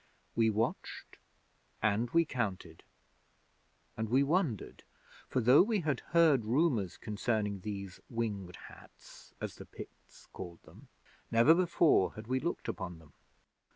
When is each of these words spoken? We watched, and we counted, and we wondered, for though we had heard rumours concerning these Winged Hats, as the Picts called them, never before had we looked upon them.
We 0.35 0.49
watched, 0.49 1.17
and 1.79 2.09
we 2.09 2.25
counted, 2.25 2.81
and 3.95 4.09
we 4.09 4.23
wondered, 4.23 4.81
for 5.29 5.41
though 5.41 5.61
we 5.61 5.81
had 5.81 5.99
heard 5.99 6.43
rumours 6.43 6.97
concerning 6.97 7.59
these 7.59 7.99
Winged 8.09 8.55
Hats, 8.67 9.35
as 9.39 9.57
the 9.57 9.65
Picts 9.67 10.25
called 10.33 10.63
them, 10.63 10.87
never 11.29 11.53
before 11.53 12.13
had 12.15 12.25
we 12.25 12.39
looked 12.39 12.67
upon 12.67 12.97
them. 12.97 13.13